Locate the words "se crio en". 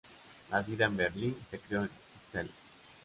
1.47-1.89